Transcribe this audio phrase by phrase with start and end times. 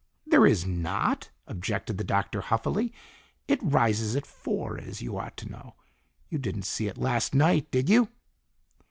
[0.25, 2.91] "There is not!" objected the Doctor huffily.
[3.47, 5.75] "It rises at four, as you ought to know.
[6.27, 8.09] You didn't see it last night, did you?"